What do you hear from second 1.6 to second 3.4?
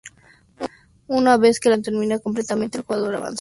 la transmisión termina completamente, el jugador avanza.